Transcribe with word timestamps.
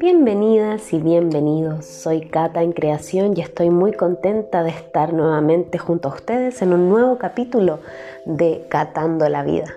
Bienvenidas 0.00 0.94
y 0.94 0.98
bienvenidos, 0.98 1.84
soy 1.84 2.22
Cata 2.22 2.62
en 2.62 2.72
Creación 2.72 3.34
y 3.36 3.42
estoy 3.42 3.68
muy 3.68 3.92
contenta 3.92 4.62
de 4.62 4.70
estar 4.70 5.12
nuevamente 5.12 5.76
junto 5.76 6.08
a 6.08 6.14
ustedes 6.14 6.62
en 6.62 6.72
un 6.72 6.88
nuevo 6.88 7.18
capítulo 7.18 7.80
de 8.24 8.64
Catando 8.70 9.28
la 9.28 9.44
Vida. 9.44 9.74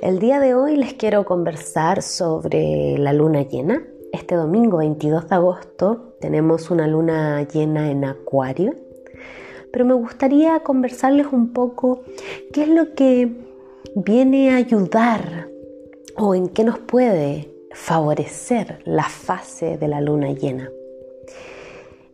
El 0.00 0.20
día 0.20 0.40
de 0.40 0.54
hoy 0.54 0.78
les 0.78 0.94
quiero 0.94 1.26
conversar 1.26 2.00
sobre 2.00 2.96
la 2.96 3.12
luna 3.12 3.42
llena. 3.42 3.82
Este 4.10 4.36
domingo 4.36 4.78
22 4.78 5.28
de 5.28 5.34
agosto 5.34 6.14
tenemos 6.18 6.70
una 6.70 6.86
luna 6.86 7.42
llena 7.42 7.90
en 7.90 8.06
Acuario, 8.06 8.74
pero 9.70 9.84
me 9.84 9.92
gustaría 9.92 10.60
conversarles 10.60 11.26
un 11.30 11.52
poco 11.52 12.00
qué 12.54 12.62
es 12.62 12.68
lo 12.70 12.94
que 12.94 13.36
viene 13.96 14.52
a 14.52 14.56
ayudar 14.56 15.50
o 16.16 16.34
en 16.34 16.48
qué 16.48 16.64
nos 16.64 16.78
puede 16.78 17.54
favorecer 17.76 18.80
la 18.84 19.04
fase 19.04 19.76
de 19.76 19.86
la 19.86 20.00
luna 20.00 20.32
llena. 20.32 20.70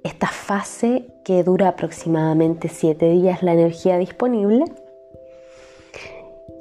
Esta 0.03 0.27
fase 0.27 1.07
que 1.25 1.45
dura 1.45 1.69
aproximadamente 1.69 2.69
7 2.69 3.09
días 3.11 3.43
la 3.45 3.53
energía 3.53 3.97
disponible 3.97 4.65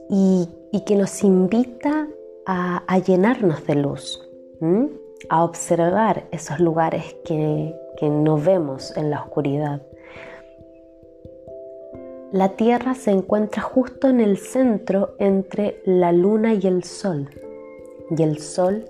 y, 0.09 0.47
que 0.85 0.95
nos 0.95 1.23
invita 1.23 2.07
a, 2.45 2.99
llenarnos 2.99 3.65
de 3.65 3.75
luz, 3.75 4.29
a 5.29 5.43
observar 5.43 6.27
esos 6.31 6.59
lugares 6.59 7.15
que, 7.25 7.75
que 7.97 8.07
no 8.07 8.37
vemos 8.37 8.95
en 8.95 9.09
la 9.09 9.23
oscuridad. 9.23 9.81
La 12.31 12.49
Tierra 12.49 12.93
se 12.93 13.11
encuentra 13.11 13.61
justo 13.61 14.07
en 14.07 14.21
el 14.21 14.37
centro 14.37 15.15
entre 15.17 15.81
la 15.85 16.11
Luna 16.11 16.53
y 16.53 16.67
el 16.67 16.83
Sol 16.83 17.29
y 18.15 18.21
el 18.23 18.39
sol 18.39 18.85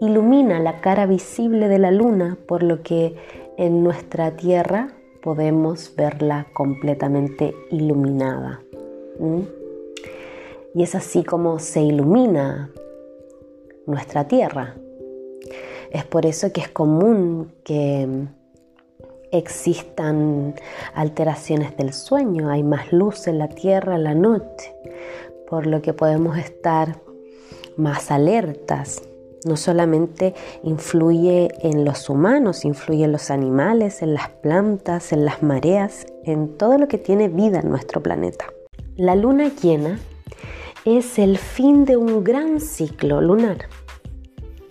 ilumina 0.00 0.60
la 0.60 0.80
cara 0.80 1.06
visible 1.06 1.68
de 1.68 1.78
la 1.78 1.90
luna, 1.90 2.38
por 2.46 2.62
lo 2.62 2.82
que 2.82 3.14
en 3.56 3.82
nuestra 3.82 4.36
tierra 4.36 4.92
podemos 5.22 5.94
verla 5.96 6.46
completamente 6.52 7.54
iluminada. 7.70 8.60
Y 10.74 10.82
es 10.82 10.94
así 10.94 11.24
como 11.24 11.58
se 11.58 11.80
ilumina 11.80 12.70
nuestra 13.86 14.28
tierra. 14.28 14.74
Es 15.90 16.04
por 16.04 16.26
eso 16.26 16.52
que 16.52 16.60
es 16.60 16.68
común 16.68 17.52
que 17.64 18.26
existan 19.32 20.54
alteraciones 20.94 21.76
del 21.76 21.92
sueño, 21.92 22.50
hay 22.50 22.62
más 22.62 22.92
luz 22.92 23.26
en 23.26 23.38
la 23.38 23.48
tierra 23.48 23.96
en 23.96 24.04
la 24.04 24.14
noche, 24.14 24.74
por 25.48 25.66
lo 25.66 25.82
que 25.82 25.92
podemos 25.92 26.36
estar 26.38 27.00
más 27.76 28.10
alertas. 28.10 29.02
No 29.44 29.56
solamente 29.56 30.34
influye 30.64 31.48
en 31.60 31.84
los 31.84 32.10
humanos, 32.10 32.64
influye 32.64 33.04
en 33.04 33.12
los 33.12 33.30
animales, 33.30 34.02
en 34.02 34.14
las 34.14 34.28
plantas, 34.28 35.12
en 35.12 35.24
las 35.24 35.42
mareas, 35.42 36.06
en 36.24 36.56
todo 36.56 36.78
lo 36.78 36.88
que 36.88 36.98
tiene 36.98 37.28
vida 37.28 37.60
en 37.60 37.70
nuestro 37.70 38.02
planeta. 38.02 38.46
La 38.96 39.14
luna 39.14 39.50
llena 39.62 40.00
es 40.84 41.18
el 41.18 41.38
fin 41.38 41.84
de 41.84 41.96
un 41.96 42.24
gran 42.24 42.60
ciclo 42.60 43.20
lunar 43.20 43.68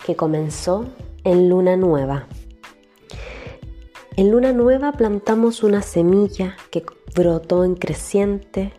que 0.04 0.16
comenzó 0.16 0.86
en 1.24 1.48
luna 1.48 1.76
nueva. 1.76 2.26
En 4.16 4.30
luna 4.30 4.52
nueva 4.52 4.92
plantamos 4.92 5.62
una 5.62 5.82
semilla 5.82 6.56
que 6.70 6.84
brotó 7.14 7.64
en 7.64 7.74
creciente, 7.74 8.72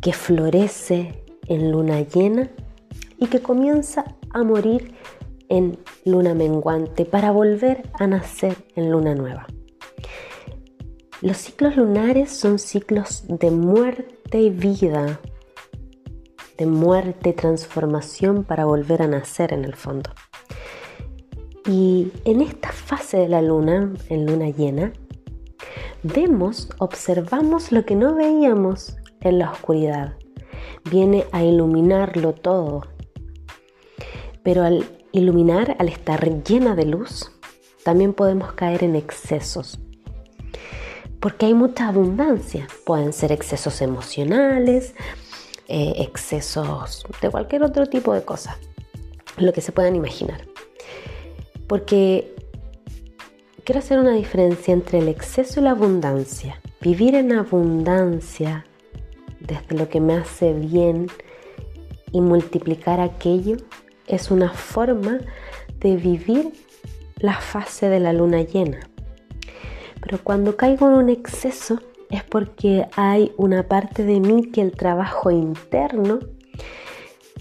que 0.00 0.12
florece 0.12 1.24
en 1.46 1.72
luna 1.72 2.00
llena 2.00 2.50
y 3.24 3.26
que 3.26 3.40
comienza 3.40 4.04
a 4.30 4.42
morir 4.42 4.94
en 5.48 5.78
luna 6.04 6.34
menguante 6.34 7.06
para 7.06 7.30
volver 7.30 7.88
a 7.94 8.06
nacer 8.06 8.66
en 8.76 8.90
luna 8.90 9.14
nueva. 9.14 9.46
Los 11.22 11.38
ciclos 11.38 11.74
lunares 11.76 12.30
son 12.30 12.58
ciclos 12.58 13.24
de 13.26 13.50
muerte 13.50 14.40
y 14.42 14.50
vida, 14.50 15.20
de 16.58 16.66
muerte 16.66 17.30
y 17.30 17.32
transformación 17.32 18.44
para 18.44 18.66
volver 18.66 19.00
a 19.00 19.06
nacer 19.06 19.54
en 19.54 19.64
el 19.64 19.74
fondo. 19.74 20.10
Y 21.66 22.12
en 22.26 22.42
esta 22.42 22.72
fase 22.72 23.16
de 23.16 23.28
la 23.28 23.40
luna, 23.40 23.90
en 24.10 24.26
luna 24.26 24.50
llena, 24.50 24.92
vemos, 26.02 26.68
observamos 26.76 27.72
lo 27.72 27.86
que 27.86 27.96
no 27.96 28.14
veíamos 28.14 28.98
en 29.22 29.38
la 29.38 29.50
oscuridad. 29.50 30.12
Viene 30.90 31.24
a 31.32 31.42
iluminarlo 31.42 32.34
todo, 32.34 32.82
pero 34.44 34.62
al 34.62 34.84
iluminar, 35.10 35.74
al 35.80 35.88
estar 35.88 36.44
llena 36.44 36.76
de 36.76 36.84
luz, 36.84 37.32
también 37.82 38.12
podemos 38.12 38.52
caer 38.52 38.84
en 38.84 38.94
excesos. 38.94 39.80
Porque 41.18 41.46
hay 41.46 41.54
mucha 41.54 41.88
abundancia. 41.88 42.68
Pueden 42.84 43.12
ser 43.14 43.32
excesos 43.32 43.80
emocionales, 43.80 44.94
eh, 45.66 45.94
excesos 45.98 47.04
de 47.22 47.30
cualquier 47.30 47.64
otro 47.64 47.86
tipo 47.86 48.12
de 48.12 48.22
cosas. 48.22 48.58
Lo 49.38 49.52
que 49.54 49.62
se 49.62 49.72
puedan 49.72 49.96
imaginar. 49.96 50.42
Porque 51.66 52.34
quiero 53.64 53.78
hacer 53.78 53.98
una 53.98 54.12
diferencia 54.12 54.74
entre 54.74 54.98
el 54.98 55.08
exceso 55.08 55.60
y 55.60 55.64
la 55.64 55.70
abundancia. 55.70 56.60
Vivir 56.82 57.14
en 57.14 57.32
abundancia 57.32 58.66
desde 59.40 59.76
lo 59.76 59.88
que 59.88 60.00
me 60.00 60.14
hace 60.14 60.52
bien 60.52 61.08
y 62.12 62.20
multiplicar 62.20 63.00
aquello 63.00 63.56
es 64.06 64.30
una 64.30 64.50
forma 64.50 65.18
de 65.80 65.96
vivir 65.96 66.52
la 67.18 67.34
fase 67.34 67.88
de 67.88 68.00
la 68.00 68.12
luna 68.12 68.42
llena. 68.42 68.80
Pero 70.00 70.18
cuando 70.22 70.56
caigo 70.56 70.88
en 70.88 70.94
un 70.94 71.08
exceso 71.08 71.80
es 72.10 72.22
porque 72.22 72.86
hay 72.96 73.32
una 73.36 73.64
parte 73.64 74.04
de 74.04 74.20
mí 74.20 74.50
que 74.50 74.60
el 74.60 74.72
trabajo 74.72 75.30
interno 75.30 76.20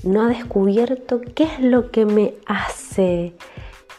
no 0.04 0.24
ha 0.24 0.28
descubierto 0.28 1.22
qué 1.36 1.44
es 1.44 1.60
lo 1.60 1.92
que 1.92 2.06
me 2.06 2.36
hace 2.46 3.34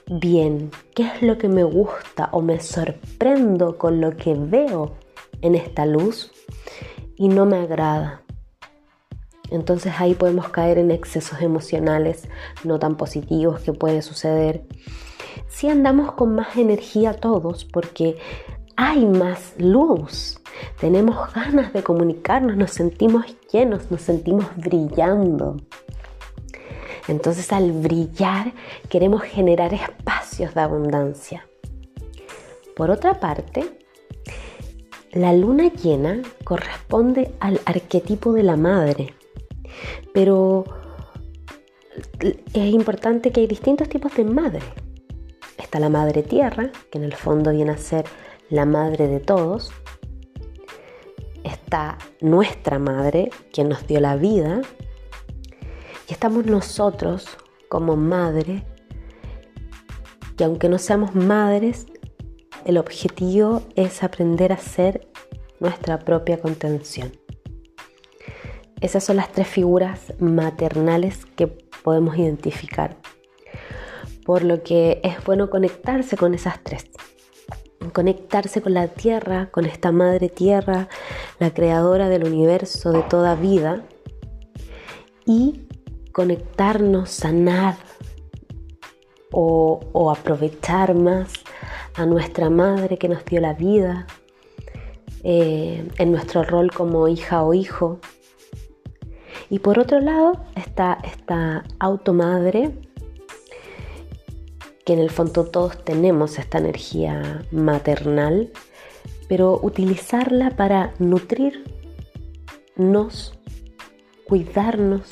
bien, 0.06 0.70
qué 0.94 1.06
es 1.06 1.22
lo 1.22 1.38
que 1.38 1.48
me 1.48 1.64
gusta 1.64 2.28
o 2.32 2.42
me 2.42 2.60
sorprendo 2.60 3.78
con 3.78 4.00
lo 4.00 4.16
que 4.16 4.34
veo 4.34 4.96
en 5.40 5.54
esta 5.54 5.86
luz 5.86 6.32
y 7.16 7.28
no 7.28 7.46
me 7.46 7.56
agrada. 7.56 8.23
Entonces 9.50 9.92
ahí 9.98 10.14
podemos 10.14 10.48
caer 10.48 10.78
en 10.78 10.90
excesos 10.90 11.40
emocionales 11.40 12.28
no 12.64 12.78
tan 12.78 12.96
positivos 12.96 13.60
que 13.60 13.72
puede 13.72 14.02
suceder. 14.02 14.64
Si 15.48 15.68
andamos 15.68 16.12
con 16.12 16.34
más 16.34 16.56
energía 16.56 17.14
todos 17.14 17.64
porque 17.64 18.16
hay 18.76 19.06
más 19.06 19.54
luz, 19.58 20.40
tenemos 20.80 21.32
ganas 21.32 21.72
de 21.72 21.82
comunicarnos, 21.82 22.56
nos 22.56 22.70
sentimos 22.70 23.24
llenos, 23.52 23.90
nos 23.90 24.02
sentimos 24.02 24.46
brillando. 24.56 25.56
Entonces 27.06 27.52
al 27.52 27.72
brillar 27.72 28.52
queremos 28.88 29.22
generar 29.22 29.74
espacios 29.74 30.54
de 30.54 30.60
abundancia. 30.60 31.46
Por 32.74 32.90
otra 32.90 33.20
parte, 33.20 33.78
la 35.12 35.32
luna 35.32 35.70
llena 35.72 36.22
corresponde 36.42 37.32
al 37.38 37.60
arquetipo 37.66 38.32
de 38.32 38.42
la 38.42 38.56
madre. 38.56 39.14
Pero 40.14 40.64
es 42.22 42.72
importante 42.72 43.32
que 43.32 43.40
hay 43.40 43.46
distintos 43.48 43.88
tipos 43.88 44.14
de 44.14 44.24
madre. 44.24 44.62
Está 45.58 45.80
la 45.80 45.88
madre 45.88 46.22
tierra, 46.22 46.70
que 46.90 46.98
en 46.98 47.04
el 47.04 47.14
fondo 47.14 47.50
viene 47.50 47.72
a 47.72 47.76
ser 47.76 48.04
la 48.48 48.64
madre 48.64 49.08
de 49.08 49.18
todos. 49.18 49.72
Está 51.42 51.98
nuestra 52.20 52.78
madre, 52.78 53.30
quien 53.52 53.68
nos 53.68 53.86
dio 53.88 53.98
la 54.00 54.14
vida. 54.14 54.62
Y 56.08 56.12
estamos 56.12 56.46
nosotros 56.46 57.26
como 57.68 57.96
madre, 57.96 58.64
que 60.36 60.44
aunque 60.44 60.68
no 60.68 60.78
seamos 60.78 61.16
madres, 61.16 61.86
el 62.64 62.78
objetivo 62.78 63.62
es 63.74 64.04
aprender 64.04 64.52
a 64.52 64.58
ser 64.58 65.08
nuestra 65.58 65.98
propia 65.98 66.40
contención. 66.40 67.23
Esas 68.84 69.02
son 69.02 69.16
las 69.16 69.32
tres 69.32 69.48
figuras 69.48 70.12
maternales 70.18 71.24
que 71.24 71.46
podemos 71.46 72.18
identificar. 72.18 72.98
Por 74.26 74.44
lo 74.44 74.62
que 74.62 75.00
es 75.02 75.24
bueno 75.24 75.48
conectarse 75.48 76.18
con 76.18 76.34
esas 76.34 76.62
tres. 76.62 76.90
Conectarse 77.94 78.60
con 78.60 78.74
la 78.74 78.88
tierra, 78.88 79.48
con 79.50 79.64
esta 79.64 79.90
madre 79.90 80.28
tierra, 80.28 80.90
la 81.38 81.54
creadora 81.54 82.10
del 82.10 82.26
universo, 82.26 82.92
de 82.92 83.00
toda 83.04 83.34
vida. 83.36 83.86
Y 85.24 85.62
conectarnos, 86.12 87.08
sanar 87.08 87.76
o, 89.32 90.10
aprovechar 90.14 90.92
más 90.94 91.32
a 91.94 92.04
nuestra 92.04 92.50
madre 92.50 92.98
que 92.98 93.08
nos 93.08 93.24
dio 93.24 93.40
la 93.40 93.54
vida, 93.54 94.06
eh, 95.22 95.88
en 95.96 96.12
nuestro 96.12 96.42
rol 96.42 96.70
como 96.70 97.08
hija 97.08 97.42
o 97.42 97.54
hijo, 97.54 97.98
y 99.54 99.60
por 99.60 99.78
otro 99.78 100.00
lado 100.00 100.32
está 100.56 100.98
esta 101.04 101.62
automadre 101.78 102.72
que 104.84 104.94
en 104.94 104.98
el 104.98 105.10
fondo 105.10 105.44
todos 105.44 105.84
tenemos 105.84 106.40
esta 106.40 106.58
energía 106.58 107.46
maternal, 107.52 108.50
pero 109.28 109.60
utilizarla 109.62 110.50
para 110.56 110.92
nutrirnos, 110.98 111.62
cuidarnos, 114.26 115.02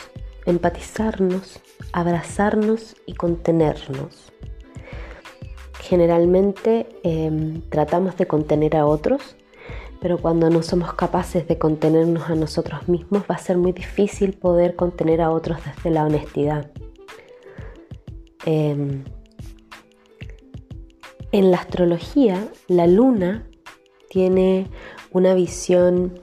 empatizarnos, 0.45 1.61
abrazarnos 1.93 2.97
y 3.07 3.15
contenernos. 3.15 4.33
Generalmente 5.79 6.89
em, 7.05 7.61
tratamos 7.71 8.17
de 8.17 8.27
contener 8.27 8.77
a 8.77 8.87
otros, 8.87 9.37
pero 10.03 10.19
cuando 10.19 10.51
no 10.51 10.65
somos 10.65 10.95
capaces 10.95 11.47
de 11.47 11.59
contenernos 11.59 12.29
a 12.29 12.35
nosotros 12.35 12.89
mismos 12.89 13.23
va 13.31 13.37
a 13.37 13.39
ser 13.39 13.57
muy 13.57 13.71
difícil 13.71 14.33
poder 14.33 14.75
contener 14.75 15.21
a 15.21 15.31
otros 15.31 15.59
desde 15.65 15.91
la 15.91 16.05
honestidad. 16.05 16.73
Em, 18.45 19.05
en 21.31 21.51
la 21.53 21.59
astrología, 21.59 22.49
la 22.67 22.89
luna 22.89 23.47
tiene 24.11 24.67
una 25.13 25.35
visión 25.35 26.19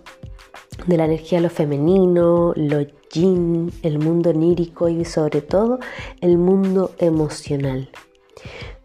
de 0.85 0.97
la 0.97 1.05
energía 1.05 1.39
lo 1.39 1.49
femenino, 1.49 2.51
lo 2.57 2.81
yin, 3.13 3.71
el 3.81 3.97
mundo 3.97 4.31
onírico 4.31 4.89
y 4.89 5.05
sobre 5.05 5.41
todo 5.41 5.79
el 6.19 6.37
mundo 6.37 6.91
emocional. 6.97 7.89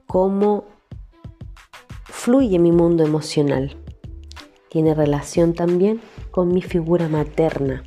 Cómo 0.07 0.67
fluye 2.05 2.61
mi 2.61 2.71
mundo 2.71 3.03
emocional. 3.03 3.77
Tiene 4.75 4.93
relación 4.93 5.55
también 5.55 6.03
con 6.31 6.53
mi 6.53 6.61
figura 6.61 7.09
materna, 7.09 7.83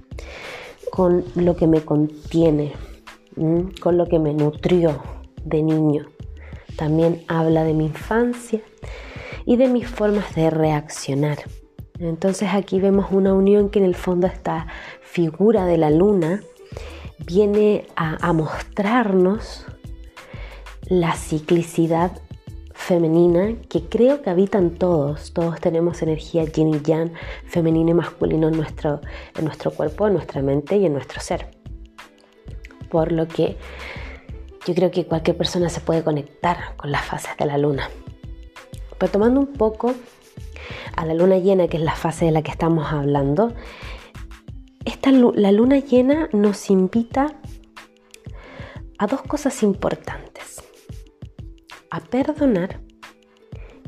con 0.90 1.24
lo 1.36 1.56
que 1.56 1.68
me 1.68 1.82
contiene, 1.82 2.74
con 3.82 3.98
lo 3.98 4.08
que 4.08 4.18
me 4.18 4.34
nutrió 4.34 5.04
de 5.44 5.62
niño 5.62 6.08
también 6.78 7.24
habla 7.28 7.66
de 7.66 7.74
mi 7.74 7.88
infancia 7.88 8.62
y 9.46 9.58
de 9.58 9.68
mis 9.68 9.88
formas 9.88 10.34
de 10.36 10.50
reaccionar. 10.50 11.40
Entonces 12.00 12.50
aquí 12.54 12.80
vemos 12.80 13.08
una 13.12 13.34
unión 13.34 13.70
que 13.70 13.80
en 13.80 13.86
el 13.86 13.96
fondo 13.96 14.28
esta 14.28 14.68
figura 15.02 15.66
de 15.66 15.78
la 15.78 15.90
luna 15.90 16.42
viene 17.26 17.88
a, 17.96 18.32
mostrarnos 18.32 19.66
la 20.88 21.14
ciclicidad 21.14 22.12
femenina 22.88 23.54
que 23.68 23.82
creo 23.90 24.22
que 24.22 24.30
habitan 24.30 24.72
todos. 24.72 25.34
Todos 25.34 25.60
tenemos 25.60 26.02
energía 26.02 26.46
yin 26.46 26.74
y 26.74 26.80
yang, 26.80 27.12
femenino 27.46 27.92
y 27.92 27.94
masculino 27.94 28.48
en 28.48 28.56
nuestro, 28.56 29.02
en 29.36 29.44
nuestro 29.44 29.72
cuerpo, 29.72 30.08
en 30.08 30.14
nuestra 30.14 30.42
mente 30.42 30.78
y 30.78 30.86
en 30.86 30.94
nuestro 30.94 31.20
ser. 31.20 31.52
Por 32.90 33.12
lo 33.12 33.28
que 33.28 33.58
yo 34.66 34.74
creo 34.74 34.90
que 34.90 35.06
cualquier 35.06 35.36
persona 35.36 35.68
se 35.68 35.82
puede 35.82 36.02
conectar 36.02 36.78
con 36.78 36.90
las 36.94 37.04
fases 37.04 37.36
de 37.38 37.46
la 37.46 37.58
luna. 37.58 37.90
Pero 38.98 39.12
tomando 39.12 39.42
un 39.42 39.52
poco 39.52 39.94
a 40.96 41.06
la 41.06 41.14
luna 41.14 41.40
llena, 41.40 41.68
que 41.68 41.76
es 41.76 41.84
la 41.84 41.96
fase 41.96 42.24
de 42.24 42.32
la 42.32 42.42
que 42.42 42.52
estamos 42.52 42.94
hablando, 42.94 43.54
esta, 44.86 45.12
la 45.12 45.52
luna 45.52 45.80
llena 45.80 46.30
nos 46.32 46.70
invita 46.70 47.36
a 48.98 49.08
dos 49.08 49.24
cosas 49.24 49.62
importantes. 49.62 50.37
A 51.90 52.00
perdonar 52.02 52.82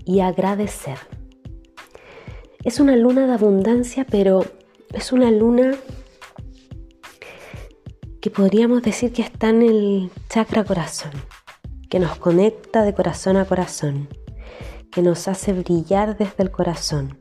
y 0.05 0.21
agradecer. 0.21 0.97
Es 2.63 2.79
una 2.79 2.95
luna 2.95 3.27
de 3.27 3.33
abundancia, 3.33 4.05
pero 4.09 4.45
es 4.93 5.11
una 5.11 5.31
luna 5.31 5.71
que 8.21 8.29
podríamos 8.29 8.81
decir 8.81 9.13
que 9.13 9.21
está 9.21 9.49
en 9.49 9.61
el 9.61 10.11
chakra 10.29 10.63
corazón, 10.63 11.11
que 11.89 11.99
nos 11.99 12.17
conecta 12.17 12.83
de 12.83 12.93
corazón 12.93 13.37
a 13.37 13.45
corazón, 13.45 14.09
que 14.91 15.01
nos 15.01 15.27
hace 15.27 15.53
brillar 15.53 16.17
desde 16.17 16.43
el 16.43 16.51
corazón. 16.51 17.17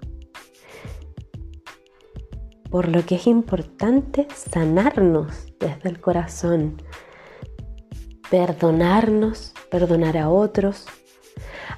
Por 2.71 2.89
lo 2.89 3.05
que 3.07 3.15
es 3.15 3.27
importante 3.27 4.27
sanarnos 4.35 5.55
desde 5.59 5.89
el 5.89 6.01
corazón, 6.01 6.83
perdonarnos, 8.31 9.55
perdonar 9.71 10.17
a 10.19 10.29
otros, 10.29 10.87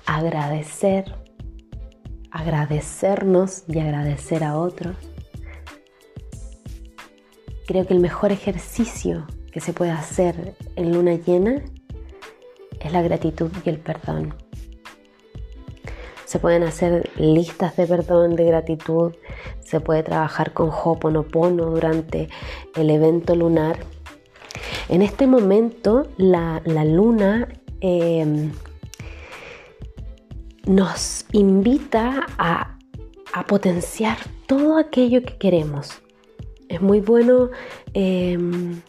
agradecer, 0.07 1.15
agradecernos 2.31 3.65
y 3.69 3.79
agradecer 3.79 4.45
a 4.45 4.57
otros 4.57 4.97
Creo 7.71 7.87
que 7.87 7.95
el 7.95 8.01
mejor 8.01 8.33
ejercicio 8.33 9.29
que 9.53 9.61
se 9.61 9.73
puede 9.73 9.93
hacer 9.93 10.57
en 10.75 10.93
luna 10.93 11.15
llena 11.15 11.63
es 12.81 12.93
la 12.93 13.01
gratitud 13.01 13.49
y 13.65 13.69
el 13.69 13.79
perdón. 13.79 14.35
Se 16.25 16.41
pueden 16.41 16.65
hacer 16.65 17.11
listas 17.17 17.77
de 17.77 17.87
perdón, 17.87 18.35
de 18.35 18.47
gratitud, 18.47 19.15
se 19.61 19.79
puede 19.79 20.03
trabajar 20.03 20.53
con 20.53 20.71
Hoponopono 20.71 21.67
durante 21.67 22.29
el 22.75 22.91
evento 22.91 23.37
lunar. 23.37 23.79
En 24.91 25.01
este 25.03 25.27
momento 25.27 26.09
la, 26.19 26.61
luna 26.85 27.49
em, 27.81 28.53
nos 30.67 31.25
invita 31.33 32.27
a, 32.37 32.77
a 33.33 33.47
potenciar 33.47 34.19
todo 34.47 34.77
aquello 34.77 35.23
que 35.23 35.39
queremos 35.39 36.03
es 36.71 36.81
muy 36.81 37.01
bueno 37.01 37.51
em, 37.95 38.81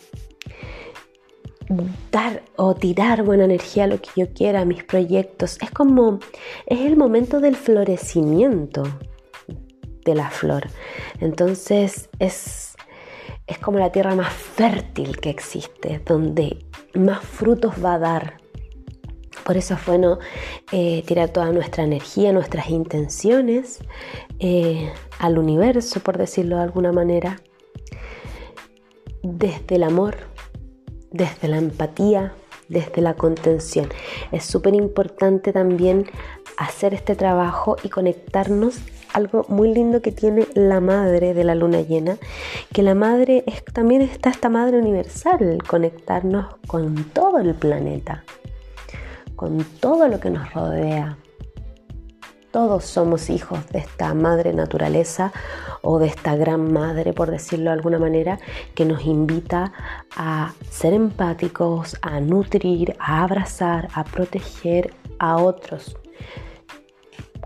dar 2.11 2.43
o 2.55 2.75
tirar 2.75 3.23
buena 3.23 3.45
energía 3.45 3.85
a 3.85 3.87
lo 3.87 3.99
que 3.99 4.09
yo 4.15 4.33
quiera, 4.33 4.61
a 4.61 4.65
mis 4.65 4.83
proyectos. 4.83 5.57
Es 5.61 5.71
como, 5.71 6.19
es 6.67 6.81
el 6.81 6.95
momento 6.95 7.39
del 7.39 7.55
florecimiento 7.55 8.83
de 10.05 10.15
la 10.15 10.29
flor. 10.29 10.67
Entonces 11.19 12.09
es, 12.19 12.70
es 13.47 13.57
como 13.57 13.79
la 13.79 13.91
tierra 13.91 14.15
más 14.15 14.31
fértil 14.31 15.17
que 15.17 15.29
existe, 15.29 16.01
donde 16.05 16.65
más 16.93 17.21
frutos 17.23 17.73
va 17.83 17.95
a 17.95 17.99
dar. 17.99 18.37
Por 19.43 19.57
eso 19.57 19.73
es 19.73 19.85
bueno 19.85 20.19
eh, 20.71 21.03
tirar 21.05 21.29
toda 21.29 21.51
nuestra 21.51 21.83
energía, 21.83 22.31
nuestras 22.31 22.69
intenciones 22.69 23.79
eh, 24.39 24.91
al 25.19 25.37
universo, 25.37 25.99
por 25.99 26.17
decirlo 26.17 26.57
de 26.57 26.63
alguna 26.63 26.91
manera 26.91 27.41
desde 29.23 29.75
el 29.75 29.83
amor, 29.83 30.17
desde 31.11 31.47
la 31.47 31.57
empatía, 31.57 32.33
desde 32.69 33.01
la 33.01 33.15
contención. 33.15 33.89
Es 34.31 34.45
súper 34.45 34.73
importante 34.73 35.51
también 35.51 36.07
hacer 36.57 36.93
este 36.93 37.15
trabajo 37.15 37.75
y 37.83 37.89
conectarnos 37.89 38.79
algo 39.13 39.45
muy 39.49 39.73
lindo 39.73 40.01
que 40.01 40.11
tiene 40.11 40.47
la 40.53 40.79
madre 40.79 41.33
de 41.33 41.43
la 41.43 41.55
luna 41.55 41.81
llena, 41.81 42.17
que 42.73 42.83
la 42.83 42.95
madre 42.95 43.43
es, 43.47 43.63
también 43.65 44.01
está 44.01 44.29
esta 44.29 44.49
madre 44.49 44.77
universal, 44.77 45.59
conectarnos 45.67 46.55
con 46.67 47.03
todo 47.05 47.39
el 47.39 47.53
planeta, 47.53 48.23
con 49.35 49.63
todo 49.79 50.07
lo 50.07 50.19
que 50.19 50.29
nos 50.29 50.53
rodea, 50.53 51.17
todos 52.51 52.83
somos 52.83 53.29
hijos 53.29 53.65
de 53.69 53.79
esta 53.79 54.13
madre 54.13 54.53
naturaleza 54.53 55.31
o 55.81 55.99
de 55.99 56.07
esta 56.07 56.35
gran 56.35 56.71
madre, 56.71 57.13
por 57.13 57.31
decirlo 57.31 57.65
de 57.69 57.77
alguna 57.77 57.97
manera, 57.97 58.39
que 58.75 58.83
nos 58.83 59.05
invita 59.05 59.71
a 60.17 60.53
ser 60.69 60.93
empáticos, 60.93 61.97
a 62.01 62.19
nutrir, 62.19 62.95
a 62.99 63.23
abrazar, 63.23 63.87
a 63.93 64.03
proteger 64.03 64.93
a 65.17 65.37
otros. 65.37 65.97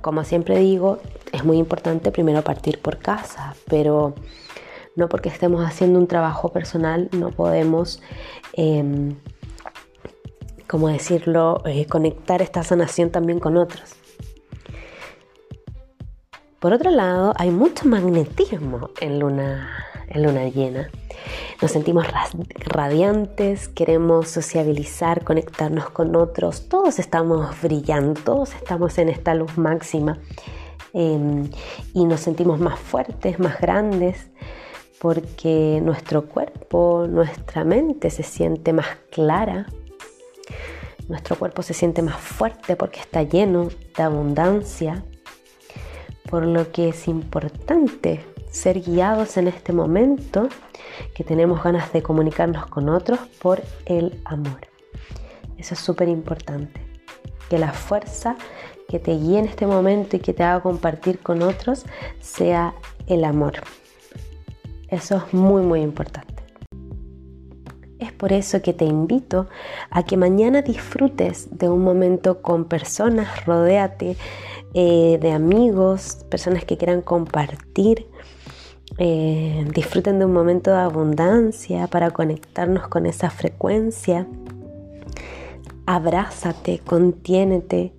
Como 0.02 0.24
siempre 0.24 0.58
digo, 0.58 1.00
muy 1.46 1.58
importante 1.58 2.12
primero 2.12 2.42
partir 2.42 2.80
por 2.80 2.98
casa, 2.98 3.56
pero 3.68 4.16
no 4.96 5.10
porque 5.10 5.30
estemos 5.30 5.66
haciendo 5.66 6.00
un 6.00 6.08
trabajo 6.08 6.50
personal 6.50 7.10
no 7.12 7.30
podemos, 7.32 8.02
em, 8.54 9.16
como 10.68 10.88
decirlo, 10.88 11.62
eh, 11.66 11.86
conectar 11.86 12.42
esta 12.42 12.64
sanación 12.64 13.10
también 13.12 13.40
con 13.40 13.58
otros. 13.58 13.96
Por 16.60 16.74
otro 16.74 16.90
lado, 16.90 17.34
hay 17.38 17.52
mucho 17.52 17.88
magnetismo 17.88 18.90
en 19.00 19.20
luna, 19.20 19.70
en 20.08 20.24
luna 20.24 20.48
llena. 20.50 20.90
Nos 21.62 21.72
sentimos 21.72 22.08
radiantes, 22.58 23.68
queremos 23.68 24.30
sociabilizar, 24.30 25.24
conectarnos 25.24 25.90
con 25.90 26.16
otros, 26.16 26.68
todos 26.68 26.98
estamos 27.00 27.62
brillando, 27.62 28.20
todos 28.20 28.56
estamos 28.56 28.98
en 28.98 29.10
esta 29.10 29.36
luz 29.36 29.58
máxima 29.58 30.18
em, 30.96 31.50
y 31.94 32.06
nos 32.06 32.22
sentimos 32.22 32.60
más 32.60 32.80
fuertes, 32.80 33.38
más 33.38 33.62
grandes, 33.62 34.32
porque 35.00 35.80
nuestro 35.84 36.26
cuerpo, 36.26 37.06
nuestra 37.08 37.64
mente 37.64 38.10
se 38.10 38.24
siente 38.24 38.74
más 38.74 38.88
clara, 39.12 39.68
nuestro 41.08 41.36
cuerpo 41.36 41.62
se 41.62 41.76
siente 41.76 42.02
más 42.02 42.18
fuerte 42.18 42.76
porque 42.76 43.00
está 43.00 43.22
lleno 43.22 43.70
de 43.96 44.04
abundancia 44.04 45.04
por 46.30 46.46
lo 46.46 46.72
que 46.72 46.90
es 46.90 47.08
importante 47.08 48.26
ser 48.50 48.82
guiados 48.82 49.38
en 49.38 49.48
este 49.48 49.74
momento 49.74 50.50
que 51.14 51.24
tenemos 51.24 51.64
ganas 51.64 51.92
de 51.94 52.02
comunicarnos 52.02 52.66
con 52.68 52.90
otros 52.90 53.20
por 53.42 53.62
el 53.86 54.22
amor. 54.26 54.62
Eso 55.58 55.74
es 55.74 55.80
súper 55.80 56.08
importante. 56.08 56.82
que 57.50 57.60
la 57.60 57.74
fuerza 57.74 58.38
que 58.88 59.00
te 59.00 59.12
guíe 59.12 59.40
en 59.40 59.46
este 59.46 59.68
momento 59.68 60.16
y 60.16 60.20
que 60.20 60.34
te 60.34 60.44
haga 60.44 60.62
compartir 60.62 61.20
con 61.20 61.42
otros 61.42 61.86
sea 62.20 62.74
el 63.08 63.24
amor. 63.24 63.54
Eso 64.90 65.18
es 65.18 65.34
muy 65.34 65.62
muy 65.62 65.82
importante. 65.82 66.36
Es 68.00 68.12
por 68.12 68.34
eso 68.34 68.62
que 68.62 68.74
te 68.74 68.86
invito 68.86 69.48
a 69.90 70.04
que 70.04 70.18
mañana 70.18 70.62
disfrutes 70.62 71.48
de 71.58 71.70
un 71.70 71.82
momento 71.82 72.42
con 72.42 72.66
personas, 72.66 73.46
rodéate 73.46 74.18
eh, 74.74 75.18
de 75.22 75.32
amigos, 75.32 76.26
personas 76.30 76.66
que 76.66 76.78
quieran 76.78 77.02
compartir, 77.02 78.08
eh, 78.98 79.66
disfruten 79.74 80.20
de 80.20 80.26
un 80.26 80.34
momento 80.34 80.72
de 80.72 80.78
abundancia 80.78 81.88
para 81.88 82.12
conectarnos 82.12 82.88
con 82.90 83.06
esa 83.06 83.30
frecuencia. 83.30 84.28
Abrázate, 85.86 86.80
contiénete, 86.80 87.94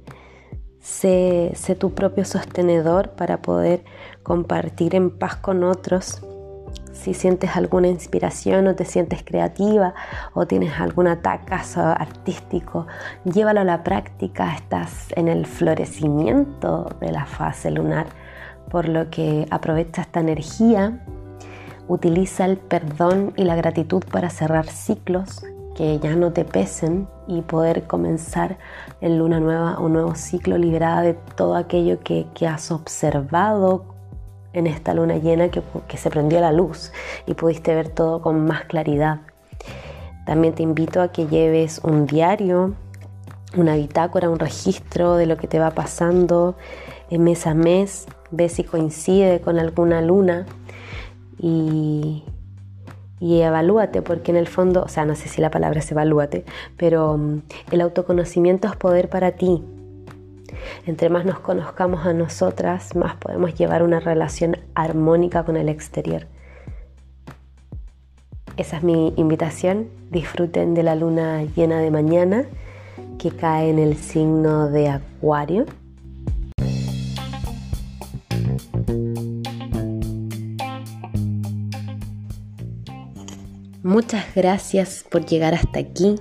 sé, 0.86 1.76
tu 1.78 1.94
propio 1.94 2.24
sostenedor 2.24 3.10
para 3.10 3.42
poder 3.42 3.84
compartir 4.22 4.94
en 4.94 5.10
paz 5.10 5.36
con 5.36 5.64
otros. 5.64 6.22
Si 6.92 7.12
sientes 7.12 7.56
alguna 7.56 7.88
inspiración 7.88 8.66
o 8.68 8.74
te 8.74 8.84
sientes 8.84 9.22
creativa 9.22 9.94
o 10.32 10.46
tienes 10.46 10.80
algún 10.80 11.08
atacazo 11.08 11.80
artístico, 11.82 12.86
llévalo 13.24 13.60
a 13.60 13.64
la 13.64 13.82
práctica, 13.82 14.54
estás 14.54 15.08
en 15.16 15.28
el 15.28 15.44
florecimiento 15.44 16.88
de 17.00 17.12
la 17.12 17.26
fase 17.26 17.70
lunar, 17.70 18.06
por 18.70 18.88
lo 18.88 19.10
que 19.10 19.46
aprovecha 19.50 20.02
esta 20.02 20.20
energía, 20.20 21.04
utiliza 21.88 22.46
el 22.46 22.56
perdón 22.56 23.32
y 23.36 23.44
la 23.44 23.56
gratitud 23.56 24.02
para 24.10 24.30
cerrar 24.30 24.66
ciclos 24.66 25.44
que 25.76 25.98
ya 25.98 26.16
no 26.16 26.32
te 26.32 26.44
pesen 26.44 27.06
y 27.28 27.42
poder 27.42 27.86
comenzar 27.86 28.56
en 29.00 29.18
luna 29.18 29.40
nueva 29.40 29.78
un 29.78 29.92
nuevo 29.92 30.14
ciclo 30.14 30.56
liberada 30.56 31.02
de 31.02 31.14
todo 31.14 31.54
aquello 31.54 32.00
que, 32.00 32.26
que 32.34 32.46
has 32.46 32.70
observado 32.70 33.96
en 34.56 34.66
esta 34.66 34.94
luna 34.94 35.18
llena 35.18 35.50
que, 35.50 35.62
se 35.98 36.10
prendió 36.10 36.40
la 36.40 36.50
luz 36.50 36.90
y 37.26 37.34
pudiste 37.34 37.74
ver 37.74 37.90
todo 37.90 38.22
con 38.22 38.46
más 38.46 38.64
claridad. 38.64 39.20
También 40.24 40.54
te 40.54 40.62
invito 40.62 41.02
a 41.02 41.12
que 41.12 41.26
lleves 41.26 41.80
un 41.84 42.06
diario, 42.06 42.72
una 43.54 43.76
bitácora, 43.76 44.30
un 44.30 44.38
registro 44.38 45.16
de 45.16 45.26
lo 45.26 45.36
que 45.36 45.46
te 45.46 45.58
va 45.58 45.72
pasando 45.72 46.56
mes 47.10 47.46
a 47.46 47.54
mes, 47.54 48.06
ve 48.30 48.48
si 48.48 48.64
coincide 48.64 49.40
con 49.40 49.58
alguna 49.58 50.00
luna 50.00 50.46
y, 51.38 52.24
y 53.20 53.40
evalúate, 53.40 54.02
porque 54.02 54.30
en 54.30 54.36
el 54.36 54.46
fondo, 54.46 54.82
o 54.82 54.88
sea, 54.88 55.04
no 55.04 55.14
sé 55.14 55.28
si 55.28 55.40
la 55.40 55.50
palabra 55.50 55.80
es 55.80 55.90
evalúate, 55.90 56.44
pero 56.76 57.16
mm, 57.16 57.42
el 57.70 57.80
autoconocimiento 57.80 58.68
es 58.68 58.76
poder 58.76 59.08
para 59.08 59.32
ti. 59.32 59.62
Entre 60.86 61.08
más 61.08 61.24
nos 61.24 61.38
conozcamos 61.40 62.06
a 62.06 62.12
nosotras, 62.12 62.94
más 62.94 63.16
podemos 63.16 63.54
llevar 63.54 63.82
una 63.82 64.00
relación 64.00 64.58
armónica 64.74 65.44
con 65.44 65.56
el 65.56 65.68
exterior. 65.68 66.26
Esa 68.56 68.78
es 68.78 68.82
mi 68.82 69.12
invitación. 69.16 69.88
Disfruten 70.10 70.74
de 70.74 70.82
la 70.82 70.94
luna 70.94 71.44
llena 71.44 71.78
de 71.78 71.90
mañana 71.90 72.44
que 73.18 73.30
cae 73.30 73.68
en 73.68 73.78
el 73.78 73.96
signo 73.96 74.68
de 74.68 74.88
Acuario. 74.88 75.66
Muchas 83.96 84.26
gracias 84.34 85.06
por 85.10 85.24
llegar 85.24 85.54
hasta 85.54 85.78
aquí. 85.78 86.16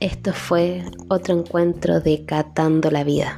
Esto 0.00 0.34
fue 0.34 0.84
otro 1.08 1.34
encuentro 1.38 2.02
de 2.02 2.26
Catando 2.26 2.90
la 2.90 3.04
Vida. 3.04 3.36